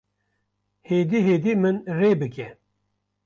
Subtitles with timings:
[0.89, 2.49] Hêdî hêdî min rê bike